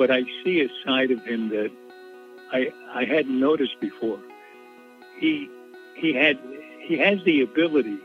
but 0.00 0.10
I 0.10 0.22
see 0.42 0.62
a 0.62 0.68
side 0.82 1.10
of 1.10 1.22
him 1.26 1.50
that 1.50 1.70
I 2.50 2.72
I 2.94 3.04
hadn't 3.04 3.38
noticed 3.38 3.78
before. 3.80 4.18
He 5.18 5.50
he 5.94 6.14
had 6.14 6.38
he 6.78 6.96
has 6.96 7.22
the 7.24 7.42
ability 7.42 7.98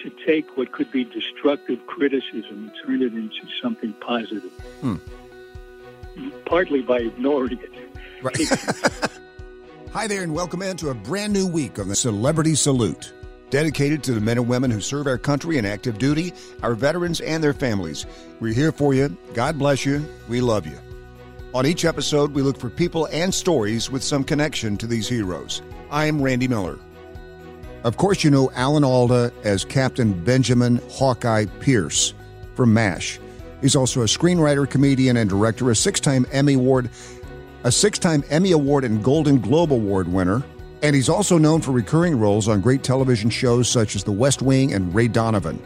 to 0.00 0.10
take 0.24 0.56
what 0.56 0.70
could 0.70 0.92
be 0.92 1.02
destructive 1.02 1.84
criticism 1.88 2.70
and 2.70 2.72
turn 2.86 3.02
it 3.02 3.12
into 3.12 3.48
something 3.60 3.92
positive. 3.94 4.52
Hmm. 4.80 4.98
Partly 6.46 6.82
by 6.82 6.98
ignoring 6.98 7.58
it. 7.58 7.72
Right. 8.22 8.48
Hi 9.92 10.06
there, 10.06 10.22
and 10.22 10.32
welcome 10.32 10.62
into 10.62 10.90
a 10.90 10.94
brand 10.94 11.32
new 11.32 11.48
week 11.48 11.80
on 11.80 11.88
the 11.88 11.96
Celebrity 11.96 12.54
Salute. 12.54 13.12
Dedicated 13.50 14.02
to 14.04 14.12
the 14.12 14.20
men 14.20 14.38
and 14.38 14.48
women 14.48 14.70
who 14.70 14.80
serve 14.80 15.06
our 15.06 15.18
country 15.18 15.58
in 15.58 15.66
active 15.66 15.98
duty, 15.98 16.32
our 16.62 16.74
veterans, 16.74 17.20
and 17.20 17.42
their 17.42 17.52
families. 17.52 18.06
We're 18.38 18.54
here 18.54 18.72
for 18.72 18.94
you. 18.94 19.16
God 19.34 19.58
bless 19.58 19.84
you. 19.84 20.04
We 20.28 20.40
love 20.40 20.66
you. 20.66 20.78
On 21.52 21.66
each 21.66 21.84
episode, 21.84 22.32
we 22.32 22.42
look 22.42 22.56
for 22.56 22.70
people 22.70 23.08
and 23.10 23.34
stories 23.34 23.90
with 23.90 24.04
some 24.04 24.22
connection 24.22 24.76
to 24.76 24.86
these 24.86 25.08
heroes. 25.08 25.62
I 25.90 26.04
am 26.04 26.22
Randy 26.22 26.46
Miller. 26.46 26.78
Of 27.82 27.96
course, 27.96 28.22
you 28.22 28.30
know 28.30 28.52
Alan 28.54 28.84
Alda 28.84 29.32
as 29.42 29.64
Captain 29.64 30.12
Benjamin 30.12 30.80
Hawkeye 30.88 31.46
Pierce 31.58 32.14
from 32.54 32.72
MASH. 32.72 33.18
He's 33.62 33.74
also 33.74 34.02
a 34.02 34.04
screenwriter, 34.04 34.68
comedian, 34.68 35.16
and 35.16 35.28
director, 35.28 35.70
a 35.70 35.74
six 35.74 35.98
time 35.98 36.24
Emmy 36.30 36.54
Award, 36.54 36.88
a 37.64 37.72
six 37.72 37.98
time 37.98 38.22
Emmy 38.30 38.52
Award 38.52 38.84
and 38.84 39.02
Golden 39.02 39.40
Globe 39.40 39.72
Award 39.72 40.06
winner. 40.06 40.44
And 40.82 40.96
he's 40.96 41.08
also 41.08 41.36
known 41.36 41.60
for 41.60 41.72
recurring 41.72 42.18
roles 42.18 42.48
on 42.48 42.60
great 42.60 42.82
television 42.82 43.28
shows 43.28 43.68
such 43.68 43.94
as 43.94 44.04
The 44.04 44.12
West 44.12 44.40
Wing 44.40 44.72
and 44.72 44.94
Ray 44.94 45.08
Donovan. 45.08 45.62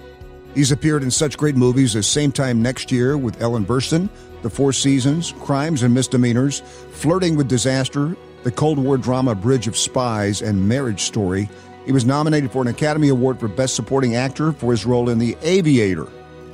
He's 0.54 0.72
appeared 0.72 1.02
in 1.02 1.10
such 1.10 1.36
great 1.36 1.56
movies 1.56 1.96
as 1.96 2.06
Same 2.06 2.32
Time 2.32 2.62
Next 2.62 2.90
Year 2.92 3.16
with 3.16 3.40
Ellen 3.40 3.64
Burstyn, 3.64 4.08
The 4.42 4.50
Four 4.50 4.72
Seasons, 4.72 5.32
Crimes 5.40 5.82
and 5.82 5.94
Misdemeanors, 5.94 6.60
Flirting 6.92 7.36
with 7.36 7.48
Disaster, 7.48 8.16
the 8.44 8.52
Cold 8.52 8.78
War 8.78 8.98
drama 8.98 9.34
Bridge 9.34 9.66
of 9.66 9.76
Spies, 9.76 10.42
and 10.42 10.68
Marriage 10.68 11.02
Story. 11.02 11.48
He 11.86 11.92
was 11.92 12.04
nominated 12.04 12.52
for 12.52 12.62
an 12.62 12.68
Academy 12.68 13.08
Award 13.08 13.40
for 13.40 13.48
Best 13.48 13.74
Supporting 13.74 14.16
Actor 14.16 14.52
for 14.52 14.70
his 14.70 14.86
role 14.86 15.08
in 15.08 15.18
The 15.18 15.36
Aviator. 15.42 16.06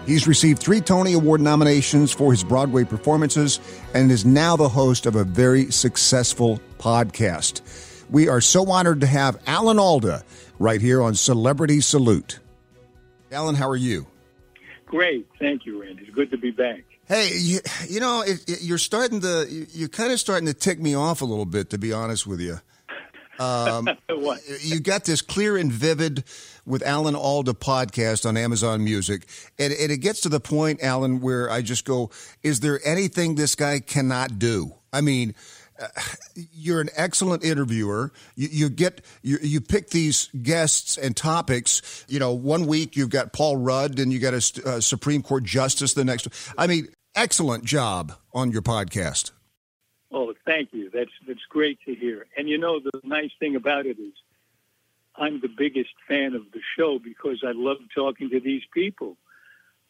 He's 0.07 0.27
received 0.27 0.61
three 0.61 0.81
Tony 0.81 1.13
Award 1.13 1.41
nominations 1.41 2.11
for 2.11 2.31
his 2.31 2.43
Broadway 2.43 2.85
performances 2.85 3.61
and 3.95 4.11
is 4.11 4.25
now 4.25 4.57
the 4.57 4.69
host 4.69 5.07
of 5.07 5.15
a 5.15 5.25
very 5.25 5.71
successful 5.71 6.61
podcast. 6.79 7.61
We 8.11 8.29
are 8.29 8.41
so 8.41 8.69
honored 8.69 9.03
to 9.03 9.07
have 9.07 9.41
Alan 9.47 9.79
Alda 9.79 10.25
right 10.59 10.81
here 10.81 11.01
on 11.01 11.15
Celebrity 11.15 11.81
Salute. 11.81 12.41
Alan, 13.31 13.55
how 13.55 13.69
are 13.69 13.77
you? 13.77 14.07
Great. 14.87 15.29
Thank 15.39 15.65
you, 15.65 15.81
Randy. 15.81 16.03
It's 16.03 16.15
good 16.15 16.33
to 16.33 16.39
be 16.39 16.51
back. 16.51 16.83
Hey, 17.07 17.31
you, 17.37 17.61
you 17.89 18.01
know, 18.01 18.23
it, 18.23 18.49
it, 18.49 18.63
you're 18.63 18.79
starting 18.79 19.21
to, 19.21 19.47
you're 19.49 19.89
kind 19.89 20.13
of 20.13 20.19
starting 20.19 20.47
to 20.47 20.55
tick 20.55 20.81
me 20.81 20.97
off 20.97 21.23
a 21.23 21.25
little 21.25 21.47
bit, 21.47 21.71
to 21.71 21.79
be 21.79 21.93
honest 21.93 22.27
with 22.27 22.41
you. 22.41 22.61
Um, 23.39 23.89
what? 24.09 24.41
you 24.61 24.81
got 24.81 25.05
this 25.05 25.23
clear 25.23 25.57
and 25.57 25.73
vivid 25.73 26.25
with 26.67 26.83
Alan 26.83 27.15
Alda 27.15 27.53
podcast 27.53 28.29
on 28.29 28.37
Amazon 28.37 28.83
Music, 28.83 29.27
and, 29.59 29.73
and 29.73 29.93
it 29.93 29.99
gets 29.99 30.21
to 30.23 30.29
the 30.29 30.41
point, 30.41 30.83
Alan, 30.83 31.21
where 31.21 31.51
I 31.51 31.63
just 31.63 31.85
go, 31.85 32.11
"Is 32.43 32.61
there 32.61 32.81
anything 32.85 33.37
this 33.37 33.55
guy 33.55 33.81
cannot 33.81 34.39
do?" 34.39 34.75
I 34.93 35.01
mean, 35.01 35.35
you're 36.35 36.81
an 36.81 36.91
excellent 36.97 37.45
interviewer. 37.45 38.13
You, 38.37 38.49
you 38.51 38.69
get 38.69 39.05
you, 39.23 39.39
you 39.43 39.61
pick 39.61 39.91
these 39.91 40.29
guests 40.43 40.97
and 40.97 41.17
topics. 41.17 42.05
You 42.09 42.19
know, 42.19 42.33
one 42.33 42.67
week 42.67 42.97
you've 42.97 43.11
got 43.11 43.33
Paul 43.33 43.57
Rudd, 43.57 43.99
and 43.99 44.13
you 44.13 44.19
got 44.19 44.35
a, 44.35 44.63
a 44.65 44.69
uh, 44.77 44.81
Supreme 44.81 45.23
Court 45.23 45.45
justice. 45.45 45.95
The 45.95 46.05
next, 46.05 46.29
I 46.57 46.67
mean, 46.67 46.89
excellent 47.15 47.65
job 47.65 48.13
on 48.33 48.51
your 48.51 48.63
podcast. 48.63 49.33
Oh, 50.13 50.35
thank 50.45 50.73
you. 50.73 50.91
That's 50.93 51.11
that's 51.27 51.45
great 51.49 51.79
to 51.87 51.95
hear. 51.95 52.27
And 52.37 52.49
you 52.49 52.59
know, 52.59 52.81
the 52.81 53.01
nice 53.05 53.31
thing 53.39 53.57
about 53.57 53.87
it 53.87 53.99
is, 53.99 54.13
I'm 55.17 55.41
the 55.41 55.49
biggest 55.49 55.91
fan 56.09 56.35
of 56.35 56.51
the 56.53 56.61
show 56.77 56.99
because 56.99 57.43
I 57.47 57.53
love 57.55 57.79
talking 57.95 58.31
to 58.31 58.41
these 58.41 58.63
people, 58.73 59.17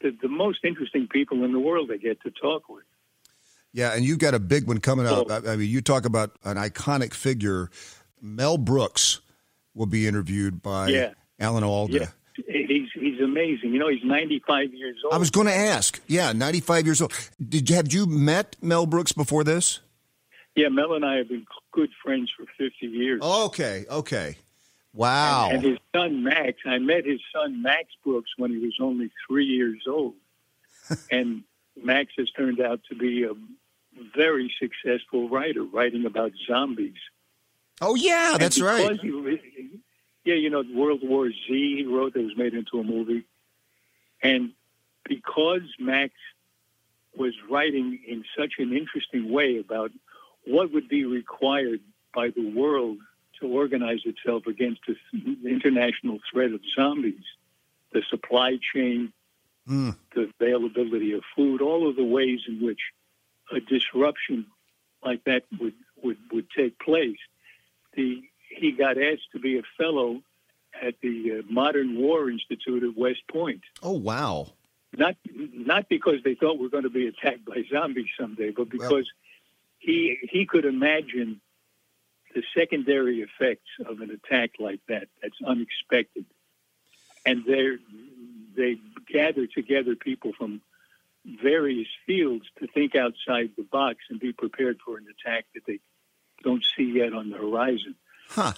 the, 0.01 0.11
the 0.21 0.29
most 0.29 0.65
interesting 0.65 1.09
people 1.09 1.45
in 1.45 1.53
the 1.53 1.61
world 1.61 1.91
I 1.93 1.97
get 1.97 2.21
to 2.23 2.31
talk 2.31 2.69
with. 2.69 2.85
Yeah, 3.73 3.93
and 3.95 4.05
you 4.05 4.17
got 4.17 4.35
a 4.35 4.39
big 4.41 4.67
one 4.67 4.79
coming 4.79 5.07
up. 5.07 5.31
I 5.31 5.57
mean, 5.57 5.69
you 5.71 5.81
talk 5.81 6.05
about 6.05 6.33
an 6.45 6.57
iconic 6.57 7.15
figure. 7.15 7.71
Mel 8.21 8.59
Brooks 8.59 9.21
will 9.75 9.87
be 9.87 10.07
interviewed 10.09 10.61
by 10.63 10.89
Yeah. 10.89 11.13
Alan 11.39 11.63
Alda. 11.65 11.93
Yeah, 11.95 12.07
he's 12.67 12.89
he's 12.93 13.21
amazing. 13.21 13.73
You 13.73 13.79
know, 13.79 13.89
he's 13.89 14.05
95 14.05 14.75
years 14.75 14.97
old. 15.05 15.15
I 15.15 15.19
was 15.19 15.31
going 15.31 15.47
to 15.47 15.55
ask. 15.55 16.01
Yeah, 16.07 16.33
95 16.33 16.85
years 16.85 17.01
old. 17.01 17.13
Did 17.49 17.71
you, 17.71 17.77
have 17.77 17.93
you 17.93 18.07
met 18.07 18.57
Mel 18.61 18.87
Brooks 18.87 19.13
before 19.13 19.45
this? 19.45 19.81
yeah, 20.57 20.69
Mel 20.69 20.95
and 20.95 21.05
I 21.05 21.17
have 21.19 21.29
been 21.29 21.47
good 21.73 21.91
friends 22.05 22.31
for 22.37 22.45
50 22.59 22.87
years. 22.89 23.23
Okay, 23.23 23.87
okay. 23.89 24.37
Wow. 24.93 25.51
And 25.53 25.63
his 25.63 25.79
son 25.95 26.25
Max, 26.25 26.59
I 26.67 26.79
met 26.79 27.07
his 27.07 27.21
son 27.33 27.63
Max 27.63 27.85
Brooks 28.05 28.31
when 28.37 28.51
he 28.51 28.59
was 28.59 28.75
only 28.81 29.11
three 29.29 29.47
years 29.47 29.85
old, 29.89 30.15
and 31.11 31.45
Max 31.83 32.13
has 32.19 32.31
turned 32.31 32.61
out 32.61 32.81
to 32.89 32.95
be 32.95 33.25
a 33.25 33.33
very 34.17 34.53
successful 34.61 35.29
writer, 35.29 35.63
writing 35.63 36.07
about 36.07 36.33
zombies. 36.47 36.95
oh, 37.81 37.95
yeah, 37.95 38.33
And 38.33 38.43
that's 38.43 38.61
right. 38.61 38.99
He, 39.01 39.81
yeah, 40.25 40.35
you 40.35 40.51
know, 40.51 40.63
World 40.75 41.01
War 41.03 41.31
Z 41.31 41.37
he 41.49 41.85
wrote 41.87 42.15
that 42.15 42.23
was 42.23 42.37
made 42.37 42.55
into 42.55 42.79
a 42.79 42.85
movie, 42.85 43.25
and 44.23 44.53
because 45.05 45.63
Max 45.79 46.13
was 47.17 47.35
writing 47.51 47.99
in 48.07 48.25
such 48.39 48.55
an 48.59 48.73
interesting 48.77 49.31
way 49.31 49.59
about 49.59 49.91
what 50.47 50.73
would 50.73 50.89
be 50.89 51.05
required 51.05 51.81
by 52.15 52.29
the 52.31 52.51
world 52.51 52.99
to 53.41 53.47
organize 53.49 54.01
itself 54.05 54.47
against 54.47 54.81
the 54.87 55.49
international 55.49 56.19
threat 56.31 56.53
of 56.53 56.61
zombies, 56.77 57.25
the 57.93 58.03
supply 58.11 58.59
chain, 58.75 59.13
Mm. 59.69 59.97
the 60.15 60.31
availability 60.41 61.13
of 61.13 61.23
food, 61.37 61.61
all 61.61 61.89
of 61.89 61.95
the 61.95 62.05
ways 62.05 62.41
in 62.49 62.65
which 62.65 62.81
a 63.53 63.61
disruption 63.61 64.47
like 65.05 65.23
that 65.25 65.45
would, 65.61 65.75
would, 66.03 66.17
would 66.33 66.47
take 66.51 66.79
place. 66.79 67.19
The, 67.95 68.23
he 68.49 68.73
got 68.73 68.97
asked 68.99 69.31
to 69.33 69.39
be 69.39 69.59
a 69.59 69.63
fellow 69.79 70.23
at 70.81 70.95
the 71.03 71.39
uh, 71.39 71.53
Modern 71.53 71.99
War 71.99 72.31
Institute 72.31 72.83
at 72.83 72.97
West 72.97 73.23
Point. 73.31 73.63
Oh, 73.83 73.93
wow. 73.93 74.49
Not 74.97 75.17
not 75.29 75.89
because 75.89 76.17
they 76.25 76.35
thought 76.35 76.59
we're 76.59 76.69
going 76.69 76.83
to 76.83 76.91
be 76.91 77.07
attacked 77.07 77.45
by 77.45 77.63
zombies 77.73 78.09
someday, 78.19 78.51
but 78.51 78.69
because 78.69 79.09
he 79.79 80.19
he 80.29 80.47
could 80.47 80.65
imagine 80.65 81.41
the 82.35 82.43
secondary 82.57 83.21
effects 83.21 83.71
of 83.87 84.01
an 84.01 84.11
attack 84.11 84.51
like 84.59 84.81
that. 84.89 85.07
That's 85.23 85.37
unexpected, 85.47 86.25
and 87.25 87.45
they 87.45 87.77
they 88.57 88.79
gather 89.13 89.47
together 89.47 89.97
people 89.97 90.33
from 90.37 90.61
various 91.43 91.89
fields 92.07 92.45
to 92.59 92.67
think 92.67 92.95
outside 92.95 93.51
the 93.57 93.63
box 93.63 93.99
and 94.09 94.19
be 94.21 94.33
prepared 94.33 94.79
for 94.85 94.97
an 94.97 95.07
attack 95.07 95.47
that 95.55 95.63
they 95.67 95.81
don't 96.43 96.65
see 96.77 96.93
yet 96.97 97.13
on 97.13 97.31
the 97.31 97.37
horizon. 97.37 97.95
Huh. 98.29 98.53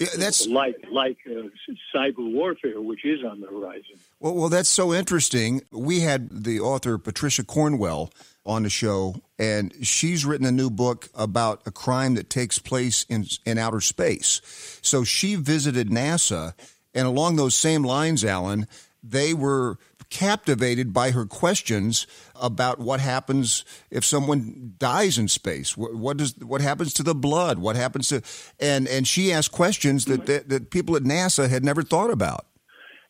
Yeah, 0.00 0.08
that's 0.18 0.46
like 0.48 0.76
like 0.90 1.18
uh, 1.26 1.48
cyber 1.94 2.32
warfare, 2.32 2.80
which 2.80 3.04
is 3.04 3.24
on 3.24 3.40
the 3.40 3.46
horizon. 3.46 3.98
Well, 4.18 4.34
well, 4.34 4.48
that's 4.48 4.68
so 4.68 4.92
interesting. 4.92 5.62
We 5.70 6.00
had 6.00 6.44
the 6.44 6.58
author 6.58 6.98
Patricia 6.98 7.44
Cornwell 7.44 8.10
on 8.44 8.64
the 8.64 8.68
show, 8.68 9.22
and 9.38 9.72
she's 9.82 10.26
written 10.26 10.44
a 10.44 10.52
new 10.52 10.70
book 10.70 11.08
about 11.14 11.62
a 11.66 11.70
crime 11.70 12.14
that 12.14 12.28
takes 12.28 12.58
place 12.58 13.06
in 13.08 13.26
in 13.44 13.58
outer 13.58 13.80
space. 13.80 14.40
So 14.82 15.04
she 15.04 15.36
visited 15.36 15.88
NASA, 15.88 16.54
and 16.92 17.06
along 17.06 17.36
those 17.36 17.54
same 17.54 17.84
lines, 17.84 18.24
Alan, 18.24 18.66
they 19.10 19.34
were 19.34 19.78
captivated 20.10 20.92
by 20.92 21.10
her 21.10 21.26
questions 21.26 22.06
about 22.34 22.78
what 22.78 23.00
happens 23.00 23.64
if 23.90 24.04
someone 24.04 24.74
dies 24.78 25.18
in 25.18 25.28
space. 25.28 25.76
What, 25.76 25.94
what 25.94 26.16
does 26.16 26.36
what 26.38 26.60
happens 26.60 26.92
to 26.94 27.02
the 27.02 27.14
blood? 27.14 27.58
What 27.58 27.76
happens 27.76 28.08
to 28.08 28.22
and 28.60 28.86
and 28.88 29.06
she 29.06 29.32
asked 29.32 29.52
questions 29.52 30.04
that 30.06 30.26
that, 30.26 30.48
that 30.48 30.70
people 30.70 30.96
at 30.96 31.02
NASA 31.02 31.48
had 31.48 31.64
never 31.64 31.82
thought 31.82 32.10
about. 32.10 32.46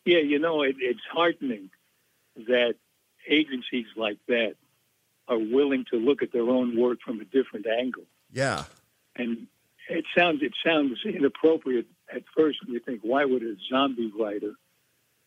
Yeah, 0.05 0.19
you 0.19 0.39
know, 0.39 0.63
it, 0.63 0.77
it's 0.79 1.01
heartening 1.11 1.69
that 2.35 2.75
agencies 3.29 3.87
like 3.95 4.17
that 4.27 4.55
are 5.27 5.37
willing 5.37 5.85
to 5.91 5.97
look 5.97 6.21
at 6.23 6.31
their 6.31 6.49
own 6.49 6.79
work 6.79 6.99
from 7.05 7.19
a 7.19 7.25
different 7.25 7.67
angle. 7.67 8.03
Yeah. 8.31 8.63
And 9.15 9.47
it 9.89 10.05
sounds 10.17 10.41
it 10.41 10.53
sounds 10.65 10.99
inappropriate 11.05 11.87
at 12.13 12.23
first 12.35 12.59
when 12.63 12.73
you 12.73 12.79
think, 12.79 13.01
why 13.03 13.25
would 13.25 13.43
a 13.43 13.55
zombie 13.69 14.11
writer 14.17 14.53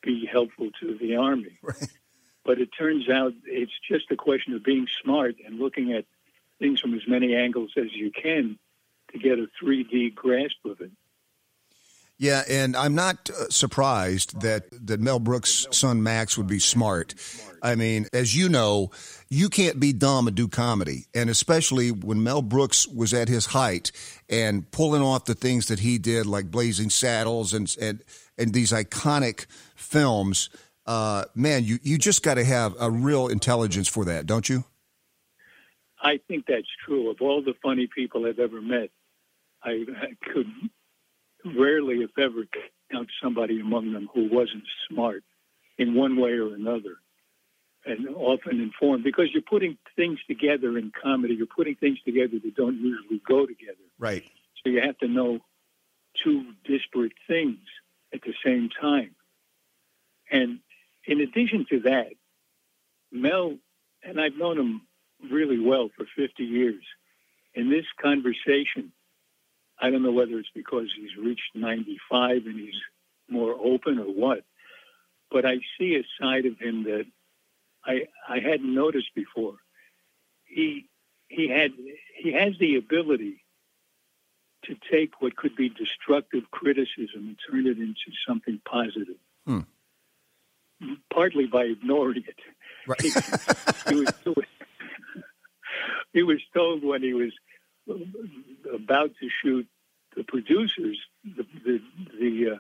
be 0.03 0.27
helpful 0.27 0.71
to 0.81 0.97
the 0.99 1.17
army? 1.17 1.59
Right. 1.63 1.89
But 2.43 2.59
it 2.59 2.71
turns 2.77 3.09
out 3.09 3.35
it's 3.45 3.79
just 3.87 4.11
a 4.11 4.17
question 4.17 4.55
of 4.55 4.65
being 4.65 4.87
smart 5.05 5.37
and 5.45 5.59
looking 5.59 5.93
at 5.93 6.07
things 6.59 6.81
from 6.81 6.95
as 6.95 7.07
many 7.07 7.37
angles 7.37 7.73
as 7.77 7.93
you 7.93 8.11
can 8.11 8.59
to 9.13 9.19
get 9.19 9.39
a 9.39 9.47
3D 9.63 10.15
grasp 10.15 10.57
of 10.65 10.81
it. 10.81 10.91
Yeah, 12.21 12.43
and 12.51 12.77
I'm 12.77 12.95
not 12.95 13.31
uh, 13.31 13.49
surprised 13.49 14.43
that 14.43 14.65
that 14.87 15.01
Mel 15.01 15.19
Brooks' 15.19 15.67
son 15.71 16.03
Max 16.03 16.37
would 16.37 16.47
be 16.47 16.59
smart. 16.59 17.15
I 17.63 17.77
mean, 17.77 18.09
as 18.13 18.37
you 18.37 18.51
know, 18.51 18.91
you 19.31 19.49
can't 19.49 19.81
be 19.81 19.95
dumb 19.95 20.27
and 20.27 20.37
do 20.37 20.47
comedy, 20.47 21.07
and 21.15 21.31
especially 21.31 21.91
when 21.91 22.23
Mel 22.23 22.43
Brooks 22.43 22.87
was 22.87 23.15
at 23.15 23.29
his 23.29 23.47
height 23.47 23.91
and 24.29 24.71
pulling 24.71 25.01
off 25.01 25.25
the 25.25 25.35
things 25.35 25.69
that 25.69 25.79
he 25.79 25.97
did, 25.97 26.27
like 26.27 26.51
Blazing 26.51 26.91
Saddles 26.91 27.55
and 27.55 27.75
and 27.81 28.03
and 28.41 28.53
these 28.53 28.73
iconic 28.73 29.47
films. 29.77 30.51
Uh, 30.87 31.25
man, 31.35 31.65
you 31.65 31.79
you 31.83 31.99
just 31.99 32.23
got 32.23 32.35
to 32.35 32.45
have 32.45 32.75
a 32.81 32.91
real 32.91 33.29
intelligence 33.29 33.89
for 33.89 34.05
that, 34.07 34.27
don't 34.27 34.49
you? 34.49 34.65
I 36.03 36.19
think 36.27 36.47
that's 36.49 36.67
true. 36.85 37.11
Of 37.11 37.21
all 37.21 37.43
the 37.43 37.55
funny 37.63 37.87
people 37.87 38.27
I've 38.27 38.39
ever 38.39 38.61
met, 38.63 38.91
I, 39.63 39.71
I 39.71 40.33
could 40.33 40.47
rarely, 41.45 41.97
if 41.97 42.11
ever, 42.19 42.45
count 42.91 43.09
somebody 43.23 43.61
among 43.61 43.93
them 43.93 44.09
who 44.13 44.29
wasn't 44.33 44.65
smart 44.89 45.23
in 45.79 45.95
one 45.95 46.17
way 46.17 46.33
or 46.33 46.55
another 46.55 46.97
and 47.85 48.09
often 48.15 48.61
informed 48.61 49.05
because 49.05 49.29
you're 49.33 49.43
putting 49.43 49.79
things 49.97 50.19
together 50.29 50.77
in 50.77 50.93
comedy. 51.03 51.35
You're 51.35 51.47
putting 51.47 51.77
things 51.77 51.99
together 52.05 52.39
that 52.43 52.55
don't 52.55 52.77
usually 52.77 53.21
go 53.27 53.47
together. 53.47 53.79
Right. 53.99 54.25
So 54.63 54.71
you 54.71 54.81
have 54.83 54.99
to 54.99 55.09
know 55.09 55.41
two 56.23 56.53
disparate 56.65 57.13
things 57.27 57.59
at 58.13 58.23
the 58.23 58.35
same 58.45 58.69
time. 58.81 59.15
And 60.31 60.61
in 61.07 61.21
addition 61.21 61.67
to 61.71 61.81
that, 61.81 62.09
Mel, 63.13 63.57
and 64.03 64.21
I've 64.21 64.37
known 64.37 64.59
him 64.59 64.83
really 65.31 65.59
well 65.59 65.91
for 65.97 66.07
50 66.17 66.43
years, 66.45 66.83
in 67.55 67.71
this 67.71 67.87
conversation, 68.01 68.93
I 69.81 69.91
don't 69.91 70.03
know 70.03 70.13
whether 70.13 70.39
it's 70.39 70.51
because 70.55 70.89
he's 70.97 71.17
reached 71.17 71.51
95 71.55 72.47
and 72.47 72.61
he's 72.61 72.81
more 73.29 73.55
open 73.55 73.99
or 73.99 74.05
what, 74.05 74.45
but 75.31 75.45
I 75.45 75.59
see 75.79 75.97
a 75.97 76.23
side 76.23 76.47
of 76.47 76.59
him 76.59 76.85
that 76.85 77.07
I 77.85 78.07
I 78.29 78.41
hadn't 78.41 78.75
noticed 78.75 79.15
before. 79.15 79.57
He 80.45 80.87
he 81.29 81.49
had 81.49 81.73
he 82.17 82.33
has 82.33 82.55
the 82.59 82.77
ability 82.77 83.43
to 84.65 84.77
take 84.91 85.21
what 85.21 85.37
could 85.37 85.57
be 85.57 85.69
destructive 85.69 86.51
criticism 86.51 87.29
and 87.29 87.39
turn 87.51 87.67
it 87.67 87.79
into 87.79 88.13
something 88.27 88.61
positive. 88.65 89.17
Hmm. 89.47 89.61
Partly 91.13 91.47
by 91.47 91.65
ignoring 91.65 92.25
it. 92.27 92.39
Right. 92.87 93.01
he, 93.89 93.95
was, 93.95 94.15
he 96.13 96.23
was 96.23 96.41
told 96.55 96.85
when 96.85 97.03
he 97.03 97.13
was 97.13 97.33
about 98.73 99.11
to 99.21 99.29
shoot, 99.43 99.67
the 100.17 100.25
producers, 100.25 100.99
the 101.25 101.47
the 101.65 101.81
the, 102.19 102.51
uh, 102.55 102.59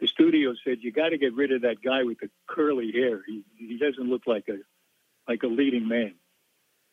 the 0.00 0.06
studio 0.06 0.54
said 0.64 0.78
you 0.80 0.92
got 0.92 1.10
to 1.10 1.18
get 1.18 1.34
rid 1.34 1.52
of 1.52 1.62
that 1.62 1.82
guy 1.82 2.02
with 2.02 2.18
the 2.20 2.28
curly 2.46 2.92
hair. 2.92 3.22
He 3.26 3.42
he 3.56 3.78
doesn't 3.78 4.08
look 4.08 4.22
like 4.26 4.48
a 4.48 4.58
like 5.28 5.42
a 5.42 5.46
leading 5.46 5.88
man. 5.88 6.14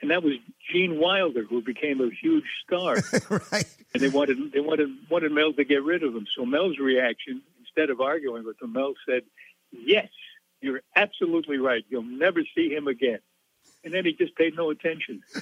And 0.01 0.09
that 0.09 0.23
was 0.23 0.33
Gene 0.71 0.99
Wilder, 0.99 1.43
who 1.43 1.61
became 1.61 2.01
a 2.01 2.09
huge 2.09 2.45
star. 2.65 2.97
right. 3.51 3.65
And 3.93 4.01
they 4.01 4.09
wanted 4.09 4.51
they 4.51 4.59
wanted 4.59 4.89
wanted 5.09 5.31
Mel 5.31 5.53
to 5.53 5.63
get 5.63 5.83
rid 5.83 6.03
of 6.03 6.15
him. 6.15 6.25
So 6.35 6.45
Mel's 6.45 6.79
reaction, 6.79 7.41
instead 7.59 7.89
of 7.89 8.01
arguing 8.01 8.43
with 8.45 8.61
him, 8.61 8.73
Mel 8.73 8.93
said, 9.07 9.21
"Yes, 9.71 10.09
you're 10.59 10.81
absolutely 10.95 11.57
right. 11.57 11.85
You'll 11.89 12.01
never 12.03 12.41
see 12.55 12.69
him 12.69 12.87
again." 12.87 13.19
And 13.83 13.93
then 13.93 14.05
he 14.05 14.13
just 14.13 14.35
paid 14.35 14.55
no 14.55 14.69
attention. 14.71 15.21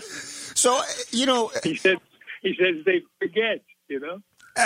so 0.00 0.80
you 1.10 1.26
know, 1.26 1.50
he 1.64 1.74
said 1.76 1.98
he 2.42 2.54
says 2.58 2.84
they 2.84 3.02
forget. 3.20 3.62
You 3.88 4.00
know. 4.00 4.22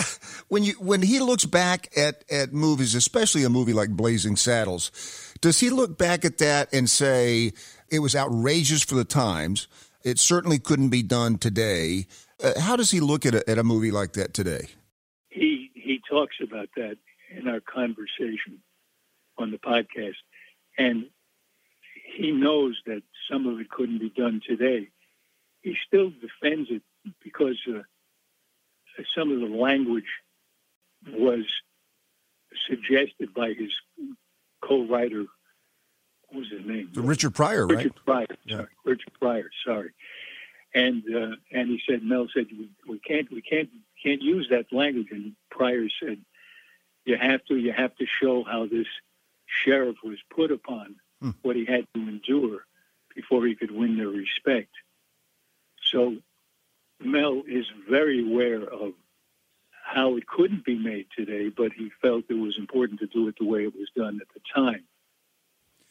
When 0.49 0.63
you 0.63 0.75
when 0.75 1.03
he 1.03 1.19
looks 1.19 1.45
back 1.45 1.89
at 1.97 2.25
at 2.31 2.53
movies, 2.53 2.95
especially 2.95 3.43
a 3.43 3.49
movie 3.49 3.73
like 3.73 3.91
Blazing 3.91 4.37
Saddles, 4.37 4.93
does 5.41 5.59
he 5.59 5.71
look 5.71 5.99
back 5.99 6.25
at 6.25 6.39
that 6.39 6.73
and 6.73 6.89
say 6.89 7.53
it 7.91 7.99
was 7.99 8.15
outrageous 8.15 8.85
for 8.85 8.95
the 8.95 9.05
times? 9.05 9.67
It 10.05 10.21
certainly 10.21 10.61
couldn't 10.61 10.91
be 10.91 11.03
done 11.03 11.39
today. 11.39 12.07
Uh, 12.43 12.61
how 12.61 12.77
does 12.77 12.93
he 12.93 13.01
look 13.01 13.27
at 13.27 13.35
a, 13.35 13.51
at 13.51 13.59
a 13.59 13.65
movie 13.65 13.91
like 13.91 14.13
that 14.13 14.35
today? 14.35 14.69
He 15.31 15.71
he 15.75 16.01
talks 16.09 16.37
about 16.41 16.69
that 16.77 16.97
in 17.37 17.49
our 17.49 17.61
conversation 17.61 18.63
on 19.39 19.51
the 19.51 19.59
podcast, 19.59 20.15
and 20.79 21.07
he 22.17 22.31
knows 22.31 22.81
that 22.87 23.03
some 23.31 23.47
of 23.47 23.59
it 23.61 23.69
couldn't 23.69 23.99
be 23.99 24.11
done 24.11 24.41
today. 24.47 24.89
He 25.63 25.77
still 25.87 26.11
defends 26.11 26.71
it 26.71 26.83
because 27.23 27.59
uh, 27.69 27.83
some 29.17 29.31
of 29.33 29.41
the 29.41 29.57
language 29.57 30.05
was 31.13 31.45
suggested 32.69 33.35
by 33.35 33.53
his 33.53 33.73
co-writer. 34.63 35.25
What 36.29 36.41
was 36.41 36.51
his 36.51 36.67
name? 36.67 36.91
Richard 36.95 37.35
Pryor, 37.35 37.67
right? 37.67 37.77
Richard 37.77 37.95
Pryor. 38.05 38.27
Yeah. 38.45 38.57
Sorry, 38.57 38.69
Richard 38.85 39.13
Pryor. 39.21 39.51
Sorry. 39.65 39.91
And 40.75 41.03
uh, 41.15 41.37
and 41.53 41.69
he 41.69 41.81
said 41.89 42.03
Mel 42.03 42.27
said 42.35 42.47
we, 42.51 42.69
we 42.89 42.99
can't 42.99 43.31
we 43.31 43.41
can't 43.41 43.71
can't 44.03 44.21
use 44.21 44.49
that 44.51 44.73
language. 44.73 45.09
And 45.11 45.35
Pryor 45.51 45.87
said 46.03 46.19
you 47.05 47.17
have 47.17 47.45
to 47.47 47.57
you 47.57 47.73
have 47.73 47.95
to 47.97 48.07
show 48.07 48.45
how 48.45 48.67
this 48.67 48.89
sheriff 49.47 49.97
was 50.03 50.19
put 50.35 50.51
upon, 50.51 50.97
hmm. 51.21 51.31
what 51.43 51.57
he 51.57 51.65
had 51.65 51.87
to 51.95 52.01
endure 52.01 52.67
before 53.15 53.47
he 53.47 53.55
could 53.55 53.71
win 53.71 53.97
their 53.97 54.09
respect. 54.09 54.71
So 55.91 56.17
Mel 57.01 57.43
is 57.47 57.67
very 57.89 58.27
aware 58.27 58.63
of 58.63 58.93
how 59.85 60.17
it 60.17 60.27
couldn't 60.27 60.65
be 60.65 60.77
made 60.77 61.07
today, 61.17 61.49
but 61.49 61.73
he 61.73 61.91
felt 62.03 62.25
it 62.29 62.35
was 62.35 62.57
important 62.59 63.01
to 63.01 63.07
do 63.07 63.29
it 63.29 63.37
the 63.39 63.47
way 63.47 63.65
it 63.65 63.75
was 63.75 63.89
done 63.97 64.19
at 64.21 64.29
the 64.35 64.41
time. 64.55 64.85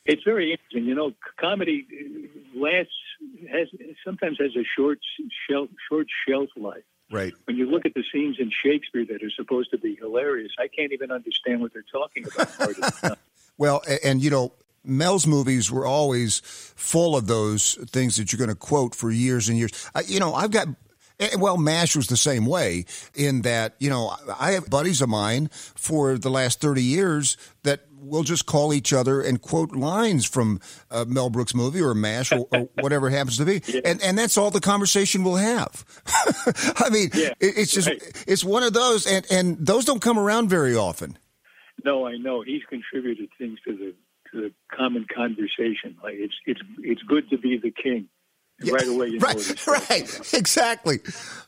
It's 0.06 0.24
very 0.24 0.52
interesting, 0.52 0.86
you 0.86 0.94
know. 0.94 1.14
Comedy 1.40 1.88
uh, 1.92 2.60
lasts 2.60 2.94
has 3.52 3.68
sometimes 4.04 4.38
has 4.40 4.56
a 4.56 4.64
short 4.78 5.00
shelf 5.50 5.70
short 5.90 6.08
shelf 6.28 6.50
life. 6.56 6.84
Right. 7.12 7.34
When 7.46 7.56
you 7.56 7.70
look 7.70 7.86
at 7.86 7.94
the 7.94 8.04
scenes 8.12 8.38
in 8.40 8.52
Shakespeare 8.52 9.06
that 9.06 9.24
are 9.24 9.32
supposed 9.32 9.72
to 9.72 9.78
be 9.78 9.96
hilarious, 9.96 10.52
I 10.60 10.68
can't 10.68 10.92
even 10.92 11.12
understand 11.12 11.62
what 11.62 11.72
they're 11.74 11.84
talking 11.92 12.26
about. 12.26 13.18
well, 13.58 13.82
and 14.04 14.22
you 14.22 14.30
know, 14.30 14.54
Mel's 14.84 15.26
movies 15.26 15.72
were 15.72 15.86
always 15.86 16.42
full 16.76 17.16
of 17.16 17.28
those 17.28 17.76
things 17.90 18.18
that 18.18 18.32
you're 18.32 18.38
going 18.38 18.50
to 18.50 18.56
quote 18.56 18.94
for 18.94 19.12
years 19.12 19.50
and 19.50 19.58
years. 19.58 19.90
I, 19.96 20.02
you 20.02 20.20
know, 20.20 20.34
I've 20.34 20.52
got 20.52 20.68
Eh, 21.20 21.36
well, 21.38 21.58
MASH 21.58 21.96
was 21.96 22.08
the 22.08 22.18
same 22.18 22.46
way 22.46 22.86
in 23.14 23.42
that, 23.44 23.76
you 23.80 23.90
know, 23.90 24.16
I 24.40 24.52
have 24.52 24.70
buddies 24.70 25.02
of 25.02 25.10
mine 25.10 25.50
for 25.76 26.18
the 26.18 26.30
last 26.30 26.60
30 26.60 26.82
years 26.82 27.38
that 27.64 27.82
will 27.98 28.24
just 28.24 28.46
call 28.46 28.74
each 28.74 28.94
other 28.94 29.22
and 29.22 29.42
quote 29.42 29.72
lines 29.72 30.26
from 30.26 30.60
Mel 31.08 31.30
Brooks 31.30 31.56
movie 31.56 31.82
or 31.82 31.94
MASH 31.94 32.32
or, 32.32 32.48
or 32.52 32.70
whatever 32.82 33.08
it 33.08 33.12
happens 33.12 33.38
to 33.38 33.46
be. 33.46 33.62
Yeah. 33.66 33.82
And, 33.86 34.02
and 34.02 34.18
that's 34.18 34.38
all 34.38 34.52
the 34.52 34.62
conversation 34.62 35.24
we'll 35.24 35.38
have. 35.38 35.86
I 36.78 36.90
mean, 36.90 37.10
yeah, 37.14 37.34
it's 37.40 37.72
just, 37.72 37.88
right. 37.88 38.24
it's 38.28 38.44
one 38.44 38.64
of 38.64 38.74
those, 38.74 39.08
and, 39.08 39.26
and 39.32 39.58
those 39.66 39.86
don't 39.86 40.02
come 40.02 40.20
around 40.20 40.50
very 40.50 40.76
often. 40.76 41.18
No, 41.84 42.06
I 42.06 42.18
know. 42.18 42.42
He's 42.42 42.64
contributed 42.70 43.30
things 43.38 43.60
to 43.66 43.76
the, 43.76 43.96
to 44.32 44.42
the 44.42 44.54
common 44.76 45.06
conversation. 45.14 45.98
Like 46.04 46.16
it's, 46.16 46.34
it's, 46.46 46.62
it's 46.80 47.02
good 47.04 47.30
to 47.30 47.38
be 47.38 47.58
the 47.58 47.72
king 47.72 48.10
yeah, 48.62 48.74
right 48.74 48.88
away 48.88 49.08
you 49.08 49.20
right, 49.20 49.68
right, 49.68 50.34
exactly. 50.34 51.00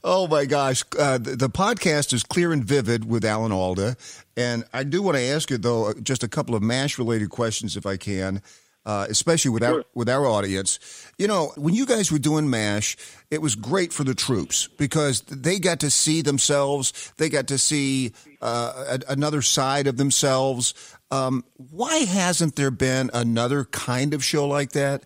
Oh 0.04 0.28
my 0.28 0.46
gosh, 0.46 0.84
uh, 1.00 1.18
the, 1.18 1.36
the, 1.36 1.50
podcast 1.50 2.14
is 2.14 2.24
clear 2.24 2.52
and 2.52 2.64
vivid 2.64 3.08
with 3.08 3.24
Alan 3.24 3.52
Alda, 3.52 3.96
and 4.36 4.66
I 4.74 4.84
do 4.84 5.02
want 5.02 5.18
to 5.18 5.24
ask 5.24 5.50
you 5.50 5.58
though 5.58 5.94
just 5.94 6.24
a 6.24 6.28
couple 6.28 6.56
of 6.56 6.62
Mash 6.62 6.98
related 6.98 7.30
questions 7.30 7.78
if 7.78 7.86
I 7.86 7.98
can. 7.98 8.42
Uh, 8.86 9.06
especially 9.10 9.52
with 9.52 9.64
sure. 9.64 9.80
our 9.80 9.84
with 9.96 10.08
our 10.08 10.26
audience, 10.26 10.80
you 11.18 11.28
know, 11.28 11.52
when 11.58 11.74
you 11.74 11.86
guys 11.86 12.10
were 12.10 12.18
doing 12.18 12.50
Mash, 12.50 12.96
it 13.30 13.42
was 13.42 13.54
great 13.54 13.92
for 13.92 14.06
the 14.06 14.16
troops 14.16 14.70
because 14.78 15.24
they 15.24 15.60
got 15.60 15.82
to 15.82 15.90
see 15.90 16.22
themselves, 16.22 17.12
they 17.18 17.28
got 17.28 17.48
to 17.48 17.58
see 17.58 18.14
uh, 18.42 18.98
a, 18.98 19.12
another 19.12 19.42
side 19.42 19.88
of 19.88 19.98
themselves. 19.98 20.74
Um, 21.12 21.44
why 21.58 21.98
hasn't 21.98 22.56
there 22.56 22.72
been 22.72 23.10
another 23.14 23.66
kind 23.66 24.14
of 24.14 24.24
show 24.24 24.48
like 24.48 24.72
that? 24.72 25.04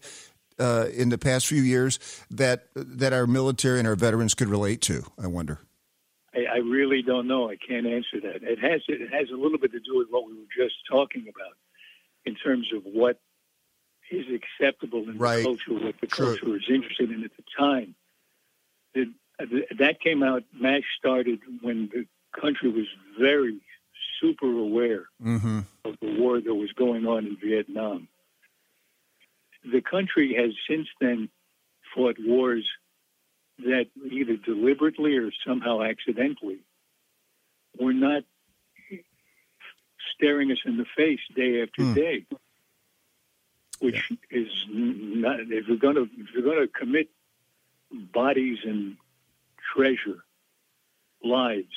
Uh, 0.62 0.88
in 0.94 1.10
the 1.10 1.18
past 1.18 1.48
few 1.48 1.62
years 1.62 2.00
that 2.30 2.68
that 2.76 3.14
our 3.14 3.28
military 3.28 3.80
and 3.80 3.88
our 3.88 3.96
veterans 3.96 4.34
could 4.34 4.48
relate 4.48 4.82
to? 4.82 5.04
I 5.22 5.28
wonder. 5.28 5.60
I, 6.34 6.46
I 6.54 6.58
really 6.58 7.02
don't 7.02 7.28
know. 7.28 7.50
I 7.50 7.58
can't 7.58 7.88
answer 7.88 8.22
that. 8.22 8.44
It 8.44 8.60
has 8.60 8.82
it 8.88 9.12
has 9.12 9.30
a 9.30 9.36
little 9.36 9.58
bit 9.58 9.72
to 9.72 9.80
do 9.80 9.98
with 9.98 10.08
what 10.10 10.26
we 10.26 10.34
were 10.34 10.50
just 10.56 10.76
talking 10.90 11.24
about 11.24 11.56
in 12.26 12.36
terms 12.36 12.68
of 12.76 12.84
what 12.84 13.20
is 14.12 14.26
acceptable 14.30 15.10
in 15.10 15.18
right. 15.18 15.38
the 15.38 15.44
culture, 15.44 15.74
what 15.74 15.96
the 16.00 16.08
True. 16.08 16.38
culture 16.38 16.56
is 16.56 16.64
interested 16.70 17.12
in 17.12 17.24
at 17.24 17.32
the 17.36 17.44
time. 17.58 17.96
It, 18.94 19.10
that 19.80 20.00
came 20.02 20.22
out. 20.22 20.44
Mash 20.54 20.84
started 21.00 21.40
when 21.62 21.90
the 21.92 22.06
country 22.40 22.70
was 22.70 22.86
very 23.20 23.60
super 24.22 24.52
aware 24.52 25.06
mm-hmm. 25.24 25.60
of 25.86 25.96
the 26.00 26.20
war 26.20 26.40
that 26.40 26.54
was 26.54 26.72
going 26.74 27.08
on 27.08 27.26
in 27.26 27.38
Vietnam 27.38 28.08
the 29.64 29.82
country 29.82 30.34
has 30.36 30.52
since 30.70 30.88
then 31.00 31.30
fought 31.96 32.18
wars 32.20 32.68
that 33.60 33.88
either 34.10 34.38
deliberately 34.38 35.18
or 35.18 35.32
somehow 35.46 35.82
accidentally 35.84 36.60
were 37.80 37.94
not 37.94 38.24
staring 40.16 40.52
us 40.52 40.58
in 40.66 40.78
the 40.78 40.86
face 40.98 41.20
day 41.36 41.62
after 41.62 41.84
Hmm. 41.84 41.94
day. 41.94 42.26
Which 43.80 44.12
is 44.30 44.50
not 44.70 45.40
if 45.40 45.68
we're 45.68 45.76
going 45.78 45.96
to 45.96 46.04
if 46.04 46.28
we're 46.36 46.44
going 46.44 46.60
to 46.62 46.68
commit 46.68 47.10
bodies 47.92 48.60
and 48.64 48.96
treasure 49.76 50.24
lives 51.24 51.74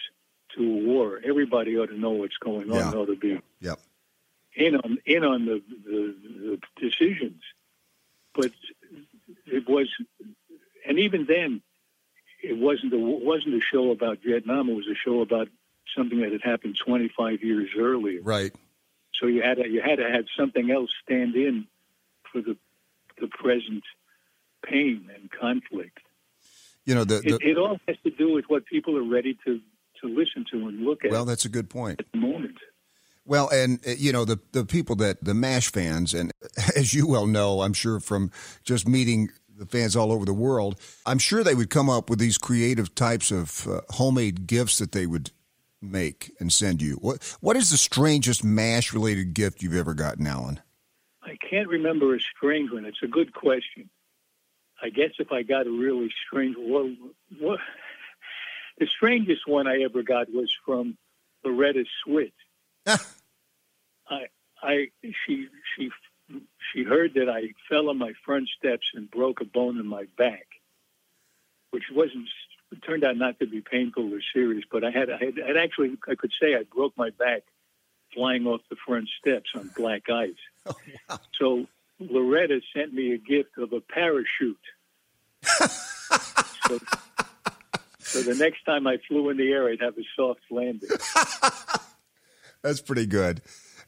to 0.54 0.62
a 0.62 0.84
war, 0.84 1.20
everybody 1.24 1.78
ought 1.78 1.86
to 1.86 1.98
know 1.98 2.10
what's 2.10 2.36
going 2.36 2.70
on. 2.70 2.76
Yeah. 2.76 2.92
Ought 2.92 3.06
to 3.06 3.16
be 3.16 3.40
Yep. 3.60 3.80
in 4.54 4.76
on 4.76 4.98
in 5.06 5.24
on 5.24 5.46
the, 5.46 5.62
the, 5.86 6.14
the 6.22 6.60
decisions. 6.78 7.42
But 8.34 8.52
it 9.46 9.68
was, 9.68 9.88
and 10.86 10.98
even 10.98 11.26
then, 11.26 11.62
it 12.42 12.58
wasn't 12.58 12.92
a 12.92 12.98
wasn't 12.98 13.54
a 13.54 13.60
show 13.60 13.90
about 13.90 14.18
Vietnam. 14.24 14.68
It 14.68 14.74
was 14.74 14.88
a 14.88 14.94
show 14.94 15.20
about 15.20 15.48
something 15.96 16.20
that 16.20 16.32
had 16.32 16.42
happened 16.42 16.76
25 16.84 17.42
years 17.42 17.70
earlier. 17.78 18.20
Right. 18.22 18.52
So 19.20 19.26
you 19.26 19.42
had 19.42 19.58
to, 19.58 19.68
you 19.68 19.80
had 19.80 19.96
to 19.96 20.10
have 20.10 20.24
something 20.36 20.70
else 20.70 20.90
stand 21.04 21.36
in 21.36 21.66
for 22.30 22.42
the 22.42 22.56
the 23.20 23.28
present 23.28 23.84
pain 24.64 25.08
and 25.14 25.30
conflict. 25.30 26.00
You 26.84 26.94
know 26.94 27.04
the, 27.04 27.20
the 27.20 27.36
It, 27.36 27.42
it 27.42 27.58
all 27.58 27.78
has 27.86 27.96
to 28.04 28.10
do 28.10 28.32
with 28.32 28.46
what 28.48 28.66
people 28.66 28.96
are 28.98 29.08
ready 29.08 29.38
to 29.46 29.60
to 30.02 30.08
listen 30.08 30.44
to 30.50 30.68
and 30.68 30.84
look 30.84 31.04
at 31.04 31.10
well, 31.10 31.24
that's 31.24 31.44
a 31.44 31.48
good 31.48 31.70
point. 31.70 32.00
at 32.00 32.06
the 32.12 32.18
moment. 32.18 32.58
Well, 33.26 33.48
and 33.50 33.80
uh, 33.86 33.92
you 33.96 34.12
know 34.12 34.24
the 34.24 34.38
the 34.52 34.64
people 34.64 34.96
that 34.96 35.24
the 35.24 35.34
Mash 35.34 35.70
fans, 35.70 36.14
and 36.14 36.32
as 36.76 36.94
you 36.94 37.06
well 37.06 37.26
know, 37.26 37.62
I'm 37.62 37.72
sure 37.72 38.00
from 38.00 38.30
just 38.62 38.86
meeting 38.86 39.30
the 39.56 39.66
fans 39.66 39.96
all 39.96 40.12
over 40.12 40.24
the 40.24 40.34
world, 40.34 40.78
I'm 41.06 41.18
sure 41.18 41.44
they 41.44 41.54
would 41.54 41.70
come 41.70 41.88
up 41.88 42.10
with 42.10 42.18
these 42.18 42.38
creative 42.38 42.94
types 42.94 43.30
of 43.30 43.66
uh, 43.68 43.80
homemade 43.90 44.46
gifts 44.46 44.78
that 44.78 44.92
they 44.92 45.06
would 45.06 45.30
make 45.80 46.32
and 46.40 46.52
send 46.52 46.82
you. 46.82 46.94
What 46.94 47.36
what 47.40 47.56
is 47.56 47.70
the 47.70 47.76
strangest 47.76 48.44
Mash 48.44 48.92
related 48.92 49.34
gift 49.34 49.62
you've 49.62 49.76
ever 49.76 49.94
gotten, 49.94 50.26
Alan? 50.26 50.60
I 51.22 51.36
can't 51.36 51.68
remember 51.68 52.14
a 52.14 52.20
strange 52.20 52.70
one. 52.70 52.84
It's 52.84 53.02
a 53.02 53.06
good 53.06 53.32
question. 53.32 53.88
I 54.82 54.90
guess 54.90 55.12
if 55.18 55.32
I 55.32 55.42
got 55.42 55.66
a 55.66 55.70
really 55.70 56.10
strange 56.26 56.56
one, 56.58 56.98
what, 57.38 57.60
the 58.78 58.86
strangest 58.86 59.46
one 59.46 59.66
I 59.66 59.82
ever 59.82 60.02
got 60.02 60.30
was 60.30 60.52
from 60.66 60.98
Loretta 61.44 61.84
Swit. 62.06 62.32
I, 62.86 64.26
I, 64.62 64.86
she, 65.02 65.48
she, 65.76 65.90
she 66.72 66.82
heard 66.84 67.14
that 67.14 67.28
I 67.28 67.48
fell 67.68 67.88
on 67.88 67.98
my 67.98 68.12
front 68.24 68.48
steps 68.58 68.86
and 68.94 69.10
broke 69.10 69.40
a 69.40 69.44
bone 69.44 69.78
in 69.78 69.86
my 69.86 70.04
back, 70.16 70.46
which 71.70 71.84
wasn't. 71.92 72.28
Turned 72.84 73.04
out 73.04 73.16
not 73.16 73.38
to 73.38 73.46
be 73.46 73.60
painful 73.60 74.12
or 74.12 74.18
serious, 74.32 74.64
but 74.68 74.82
I 74.82 74.90
had, 74.90 75.08
I 75.08 75.16
had, 75.24 75.34
I'd 75.38 75.56
actually, 75.56 75.96
I 76.08 76.16
could 76.16 76.32
say 76.42 76.56
I 76.56 76.64
broke 76.64 76.96
my 76.96 77.10
back 77.10 77.44
flying 78.12 78.46
off 78.46 78.62
the 78.70 78.76
front 78.84 79.08
steps 79.20 79.50
on 79.54 79.70
black 79.76 80.08
ice. 80.10 80.32
Oh, 81.10 81.18
so 81.38 81.66
Loretta 82.00 82.60
sent 82.74 82.94
me 82.94 83.12
a 83.12 83.18
gift 83.18 83.58
of 83.58 83.74
a 83.74 83.80
parachute. 83.80 84.56
so, 85.44 86.78
so 87.98 88.22
the 88.22 88.34
next 88.38 88.64
time 88.64 88.86
I 88.86 88.96
flew 89.06 89.28
in 89.28 89.36
the 89.36 89.52
air, 89.52 89.68
I'd 89.68 89.82
have 89.82 89.98
a 89.98 90.04
soft 90.16 90.40
landing. 90.50 90.88
That's 92.64 92.80
pretty 92.80 93.06
good. 93.06 93.42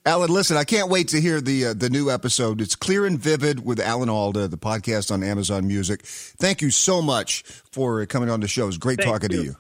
Alan, 0.05 0.31
listen, 0.31 0.57
I 0.57 0.63
can't 0.63 0.89
wait 0.89 1.09
to 1.09 1.21
hear 1.21 1.41
the 1.41 1.67
uh, 1.67 1.75
the 1.75 1.91
new 1.91 2.11
episode. 2.11 2.61
It's 2.61 2.77
Clear 2.77 3.07
and 3.07 3.19
Vivid 3.19 3.65
with 3.65 3.81
Alan 3.81 4.09
Alda, 4.09 4.47
the 4.47 4.59
podcast 4.59 5.11
on 5.11 5.25
Amazon 5.25 5.67
Music. 5.67 6.03
Thank 6.03 6.63
you 6.63 6.71
so 6.71 7.03
much 7.03 7.43
for 7.73 8.07
coming 8.07 8.31
on 8.31 8.39
the 8.39 8.47
show. 8.47 8.69
It's 8.69 8.77
great 8.77 8.99
Thank 8.99 9.11
talking 9.11 9.31
to 9.31 9.37
you. 9.37 9.43
you. 9.43 9.57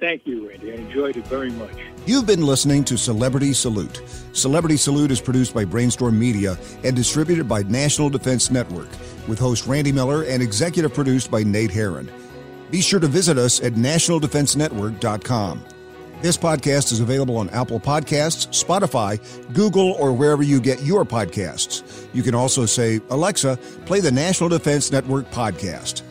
Thank 0.00 0.26
you, 0.26 0.48
Randy. 0.48 0.72
I 0.72 0.74
enjoyed 0.74 1.16
it 1.16 1.26
very 1.26 1.50
much. 1.52 1.74
You've 2.04 2.26
been 2.26 2.44
listening 2.44 2.84
to 2.84 2.98
Celebrity 2.98 3.52
Salute. 3.52 4.02
Celebrity 4.32 4.76
Salute 4.76 5.10
is 5.10 5.20
produced 5.20 5.54
by 5.54 5.64
Brainstorm 5.64 6.18
Media 6.18 6.58
and 6.84 6.94
distributed 6.94 7.48
by 7.48 7.62
National 7.62 8.10
Defense 8.10 8.50
Network, 8.50 8.88
with 9.26 9.38
host 9.38 9.66
Randy 9.66 9.92
Miller 9.92 10.24
and 10.24 10.42
executive 10.42 10.92
produced 10.92 11.30
by 11.30 11.44
Nate 11.44 11.70
Herron. 11.70 12.10
Be 12.70 12.80
sure 12.80 13.00
to 13.00 13.08
visit 13.08 13.38
us 13.38 13.62
at 13.62 13.72
nationaldefensenetwork.com. 13.74 15.64
This 16.20 16.36
podcast 16.36 16.90
is 16.90 16.98
available 16.98 17.36
on 17.36 17.48
Apple 17.50 17.78
Podcasts, 17.78 18.48
Spotify, 18.48 19.20
Google, 19.54 19.92
or 19.92 20.12
wherever 20.12 20.42
you 20.42 20.60
get 20.60 20.82
your 20.82 21.04
podcasts. 21.04 22.08
You 22.12 22.24
can 22.24 22.34
also 22.34 22.66
say, 22.66 23.00
Alexa, 23.10 23.56
play 23.86 24.00
the 24.00 24.10
National 24.10 24.48
Defense 24.48 24.90
Network 24.90 25.30
podcast. 25.30 26.02